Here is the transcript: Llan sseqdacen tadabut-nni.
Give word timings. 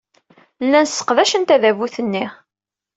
Llan 0.65 0.85
sseqdacen 0.87 1.43
tadabut-nni. 1.49 2.25